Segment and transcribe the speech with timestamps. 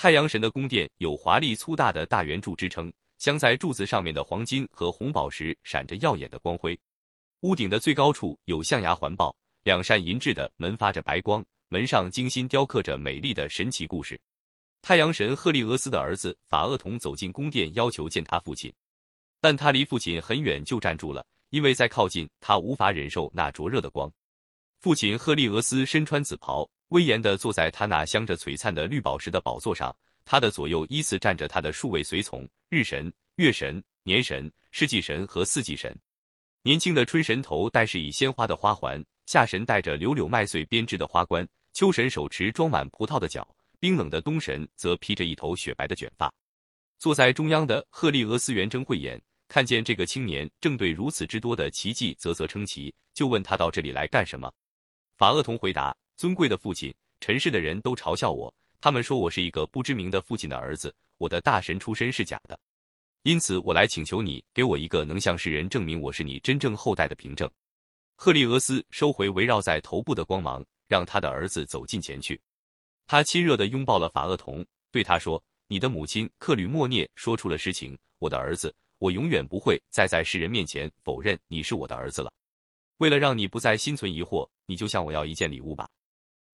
[0.00, 6.78] 太阳神的宫殿有华丽粗大的大圆柱支撑，镶在柱子上面的黄金和红宝石闪着耀眼的光辉。
[7.40, 9.34] 屋顶的最高处有象牙环抱，
[9.64, 14.16] 两扇银质的门发着白光，门上精心雕刻着美丽的神奇故事。
[14.82, 18.72] 太阳神赫利俄斯的儿子法厄同走进宫殿，要求见他父亲，
[19.40, 24.08] 但他离父亲很远就站住了，因为再靠近他无法忍受那灼热的光。
[24.80, 35.92] 父亲赫利俄斯身穿紫袍，威严地坐在他那镶着璀璨的绿宝石的宝座上，他的左右依次站着他的数位随从：日神、月神、年神、世纪神和四季神。
[36.62, 43.46] 年轻的春神头戴是以鲜花的花环，夏神戴着柳柳麦穗编织的花冠，秋神手持装满葡萄的角，
[43.80, 46.32] 冰冷的冬神则披着一头雪白的卷发。
[47.00, 54.52] 坐在中央的赫利俄斯圆睁慧眼，看见这个青年正对如此之多的奇迹啧啧称奇，就问他到这里来干什么。
[55.18, 62.56] 法厄同回答：“尊贵的父亲，尘世的人都嘲笑我，他们说我是一个不知名的父亲的儿子，我的大神出身是假的。
[63.24, 67.50] 因此，我来请求你，给我一个能向世人证明我是你真正后代的凭证。”
[68.14, 72.40] 赫利俄斯收回围绕在头部的光芒，让他的儿子走近前去。
[73.08, 82.32] 他亲热地拥抱了法厄同，对他说：“你的母亲克吕莫涅说出了实情，我的儿子，我永远不会再在世人面前否认你是我的儿子了。”
[82.98, 85.88] 为了让你不再心存疑惑，你就向我要一件礼物吧。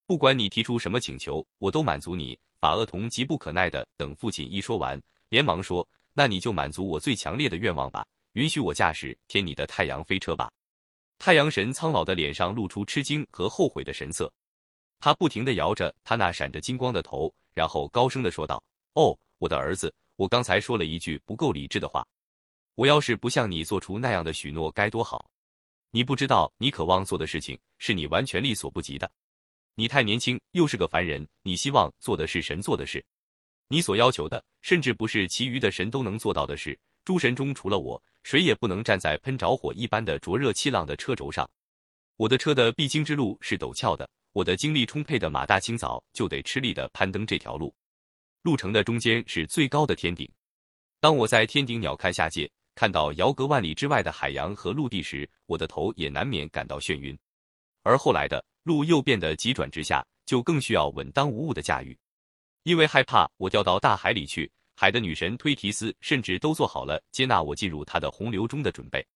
[0.06, 2.38] 不管你提出什么请求，我都满足你。
[2.60, 4.98] 法厄同急不可耐的等父亲一说完，
[5.28, 10.50] 连忙说：“那你就满足我最强烈的愿望吧，允许我驾驶天你的太阳飞车吧。”
[11.18, 14.32] 太阳神苍老的脸上露出吃惊和后悔的神色，
[15.00, 18.62] 他不停的摇着他那闪着金光的头，然后高声的说道
[18.94, 22.06] ：“哦，我的儿子，我刚才说了一句不够理智的话。
[22.76, 25.28] 我要是不向你做出那样的许诺，该多好。”
[25.94, 29.08] 你不知道，你渴望做的事情是你完全力所不及的。
[29.76, 33.04] 你太年轻，又是个凡人，你希望做的是神做的事。
[33.68, 36.76] 你所要求的，甚至不是其余的神都能做到的事。
[37.04, 41.48] 诸神中除了我，谁也不能站在喷着火一般的灼热气浪的车轴上。
[42.16, 47.72] 我的车的必经之路是陡峭的，我的精力充沛的马大清早就得吃力的攀登这条路。
[48.42, 50.28] 路程的中间是最高的天顶。
[50.98, 52.50] 当我在天顶鸟瞰下界。
[52.74, 57.16] 看到遥隔万里之外的海洋和陆地时，我的头也难免感到眩晕。
[57.82, 61.96] 而后来的路又变得急转直下，就更需要稳当无误的驾驭。
[62.64, 69.06] 因为害怕我掉到大海里去，海的女神推提斯甚至都做好了接纳我进入她的洪流中的准备。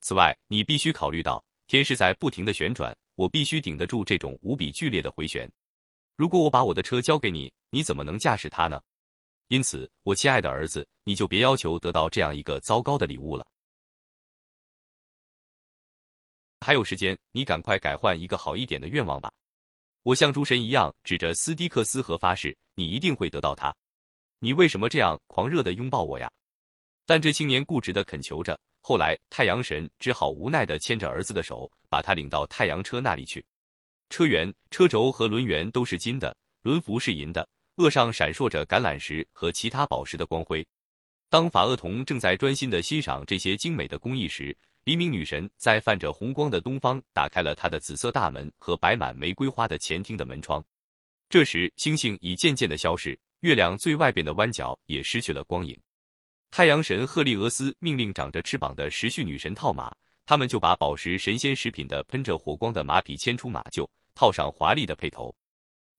[0.00, 5.50] 此外，你必须考虑到天是在不停的旋转，我必须顶得住这种无比剧烈的回旋。
[6.16, 8.80] 如果我把我的车交给你，你怎么能驾驶它呢？
[9.48, 13.46] 因此，我亲爱的儿子，你就别要求得到这样一个糟糕的礼物了。
[16.60, 19.30] 还有时间，你赶快改换一个好一点的愿望吧。
[20.02, 23.74] 我像诸神一样指着斯蒂克斯河发誓，你一定会得到它。
[24.38, 26.30] 你为什么这样狂热的拥抱我呀？
[27.06, 28.58] 但这青年固执的恳求着。
[28.80, 33.44] 后来，太阳神只好无奈的牵着儿子的手，把他领到太阳车那里去。
[34.10, 37.46] 车辕、车轴和轮圆都是金的，轮辐是银的。
[37.76, 40.66] 额上闪烁着橄榄石和其他宝石的光辉。
[41.28, 50.64] 当法厄同正在专心的欣赏这些精美的工艺时，黎明女神在泛着红光的东方打开了她的紫色大门和摆满玫瑰花的前厅的门窗。
[51.28, 55.76] 这时，星星已渐渐的消失，月亮最外边的弯角也失去了光影。
[56.52, 59.92] 太阳神赫利俄斯命令长着翅膀的时序女神套马，
[60.24, 65.34] 他们就把宝石神仙食品的喷着火光的马匹牵出马厩，套上华丽的配头。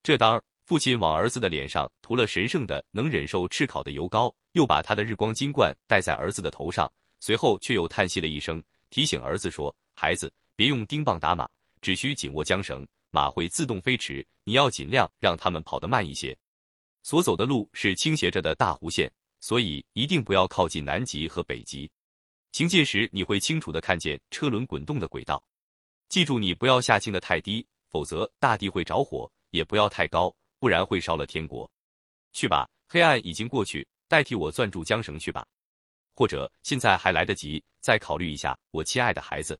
[0.02, 0.42] 这当。
[0.66, 11.48] 父亲往儿子的脸上涂了神圣的、能忍受炙烤的油膏，又把他的日光金冠戴在儿子的头上，随后却又叹息了一声，提醒儿子说：“孩子，别用钉棒打马，
[11.82, 14.26] 只需紧握缰绳，马会自动飞驰。
[14.44, 16.36] 你要尽量让他们跑得慢一些。
[17.04, 19.12] 所走的路是倾斜着的大弧线，
[19.42, 21.88] 所以一定不要靠近南极和北极。
[22.54, 25.44] 行进时你会清楚地看见车轮滚动的轨道。
[26.10, 31.70] 记住，你不要下倾的太低，否则大地会着火；也不要太高。”不然会烧了天国。
[32.34, 35.46] 去吧，黑暗已经过去，代替我攥住缰绳去吧。
[36.16, 39.60] 或者现在还来得及，再考虑一下，我亲爱的孩子。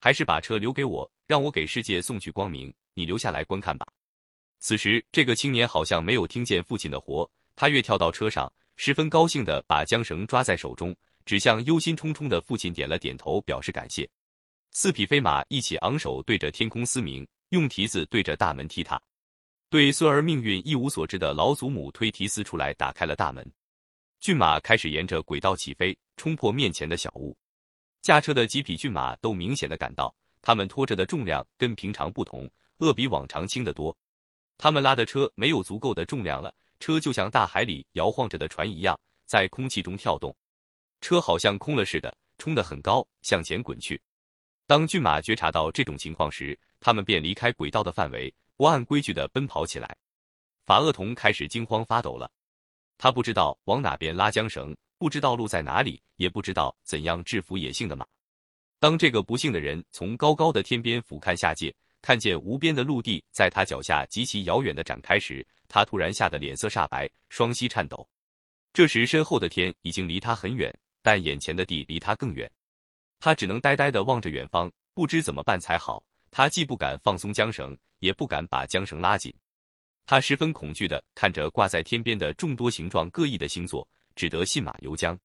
[0.00, 2.72] 还是把车留给我，让我给世界送去光明。
[2.94, 3.86] 你留下来观看吧。
[4.60, 10.96] 此时，这个青年好像没有听见父亲的活，他跃跳到车上，十分高兴地把缰绳抓在手中，
[11.26, 14.08] 只向忧心忡忡的父亲点了点头，表示感谢。
[14.70, 18.98] 四匹飞马一起昂首，对着天空嘶鸣，用蹄子对着大门踢踏。
[19.70, 23.48] 对孙儿命运一无所知的老祖母推提斯出来打开了大门，
[24.18, 27.38] 骏马开始沿着轨道起飞，冲破面前的小屋。
[28.02, 30.12] 驾车的几匹骏马都明显的感到，
[30.42, 33.96] 他们拖着的重量跟平常不同，恶比往常轻得多。
[34.58, 40.36] 他们拉的车没有足够的重量了，车就像大海里摇晃着的船一样，在空气中跳动。
[41.00, 44.02] 车好像空了似的，冲得很高，向前滚去。
[44.66, 49.96] 当骏马觉察到这种情况时，他们便离开轨道的范围，不按规矩的奔跑起来。
[50.66, 52.30] 法厄同开始惊慌发抖了，
[52.98, 58.06] 他不知道往哪边拉缰绳，不知道路在哪里，也不知道怎样制服野性的马。
[58.78, 68.06] 当这个不幸的人从高高的天边俯瞰下界，看见无边的陆地在他脚下极其遥远的展开时，他突然吓得脸色煞白，双膝颤抖。
[68.74, 70.70] 这时，身后的天已经离他很远，
[71.00, 72.50] 但眼前的地离他更远。
[73.20, 76.04] 他只能呆呆地望着远方，不知怎么办才好。
[76.30, 79.34] 他既不敢放松缰绳，也不敢把缰绳拉紧。
[80.06, 85.16] 他十分恐惧地看着挂在天边的众多形状各异的星座，只得信马由缰。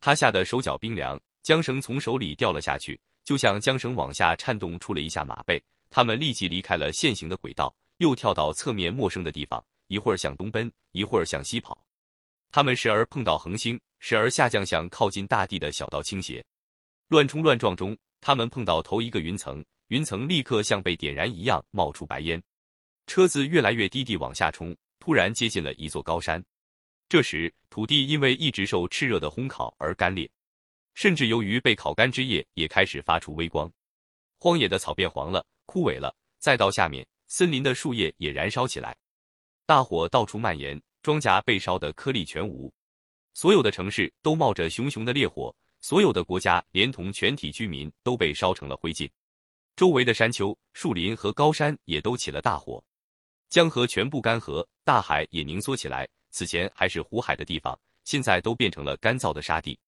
[0.00, 5.62] 他吓得手脚冰凉，缰绳从手里掉了下去，就像缰绳往下颤动出了一下马背。
[5.90, 11.84] 他们立即离开了现行的轨道，又跳到侧面陌生的地方，一会儿向东奔，一会儿向西跑。
[12.50, 16.40] 他们时而碰到恒星，时而下降向靠近大地的小道倾斜，
[17.08, 22.40] 乱冲乱撞中，他们碰到头一个云层，云层立刻像被点燃一样冒出白烟。
[23.08, 26.40] 车子越来越低地往下冲，突然接近了一座高山。
[27.08, 30.30] 这时，土地因为一直受炽热的烘烤而干裂，
[30.94, 33.68] 甚至由于被烤干之叶也开始发出微光。
[34.38, 36.14] 荒野的草变黄了，枯萎了。
[36.38, 38.96] 再到下面，森林的树叶也燃烧起来，
[39.66, 42.72] 大火到处蔓延，庄稼被烧得颗粒全无。
[43.36, 49.06] 所有的城市都冒着熊熊的烈火，所有的国家连同全体居民都被烧成了灰烬。
[49.76, 52.82] 周围的山丘、树林和高山也都起了大火，
[53.50, 56.08] 江河全部干涸，大海也凝缩起来。
[56.30, 59.78] 此前还是湖海的地方，现在都变成了干燥的沙地。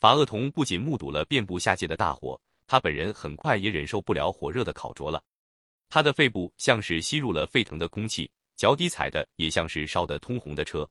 [0.00, 5.22] 法厄同不仅目睹了遍布下界的大火，他本人很快也忍受不了火热的烤灼了。
[5.88, 10.90] 他的肺部像是吸入了沸腾的空气，脚底踩的也像是烧得通红的车。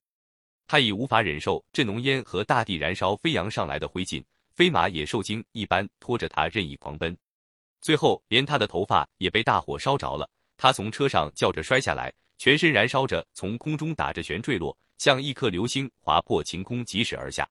[0.69, 4.23] 他已无法忍受这浓烟和大地燃烧飞扬上来的灰烬，
[4.53, 7.17] 飞马也受惊一般拖着他任意狂奔。
[7.81, 14.77] 最后，连他的头发也被大火烧着了，他从车上叫着摔下来，全身燃烧着，从空中打着旋坠落。
[14.99, 17.49] 像一颗流星划破晴空，疾驶而下。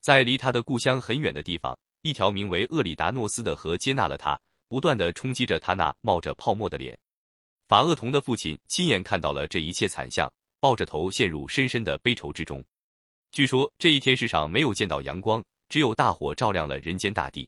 [0.00, 6.96] 在离他的故乡很远的地方，一条名为厄里达诺斯的河接纳了他，不断的冲击着他那冒着泡沫的脸。
[7.66, 10.32] 法厄同的父亲亲眼看到了这一切惨象，
[10.64, 12.64] 抱着头陷入深深的悲愁之中。
[13.32, 17.46] 据说这一天世上没有见到阳光，只有大火照亮了人间大地。